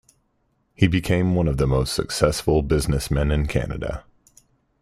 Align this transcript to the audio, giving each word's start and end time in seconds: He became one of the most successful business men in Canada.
He 0.73 0.87
became 0.87 1.35
one 1.35 1.47
of 1.47 1.57
the 1.57 1.67
most 1.67 1.93
successful 1.93 2.63
business 2.63 3.11
men 3.11 3.29
in 3.29 3.45
Canada. 3.45 4.03